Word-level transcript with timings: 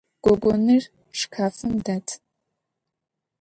Гогоныр 0.25 0.83
шкафым 1.19 1.73
дэт. 1.85 2.07